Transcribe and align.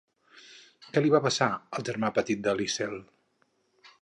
Què 0.95 1.03
li 1.03 1.11
va 1.15 1.21
passar 1.27 1.51
al 1.79 1.87
germà 1.91 2.13
petit 2.19 2.45
de 2.49 2.57
Liesel? 2.63 3.01